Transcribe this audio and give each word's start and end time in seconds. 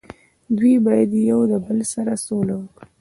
دوي 0.57 0.73
باید 0.85 1.09
یو 1.31 1.39
د 1.51 1.53
بل 1.65 1.79
سره 1.93 2.13
سوله 2.25 2.55
وکړي 2.61 2.87